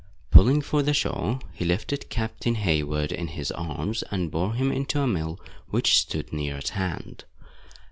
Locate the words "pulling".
0.31-0.61